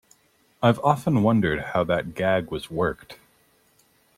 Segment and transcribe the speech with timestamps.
[0.63, 3.19] I've often wondered how that gag was worked.